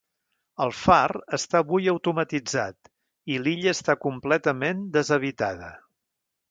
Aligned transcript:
El 0.63 0.71
far 0.77 1.19
està 1.37 1.61
avui 1.65 1.91
automatitzat, 1.93 2.91
i 3.35 3.39
l'illa 3.45 3.77
està 3.77 3.99
completament 4.09 4.85
deshabitada. 4.99 5.75